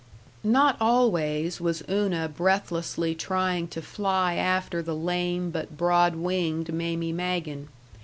[0.41, 6.73] §3 Not always was Una breathlessly trying to fly after the lame but broad winged
[6.73, 7.67] Mamie Magen.